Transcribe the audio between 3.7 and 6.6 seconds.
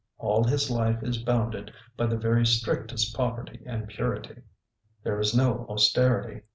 purity. There is no austerity.